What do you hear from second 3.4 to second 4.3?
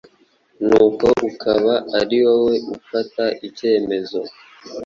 icyemezo.